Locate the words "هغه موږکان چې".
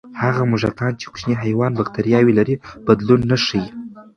0.21-1.05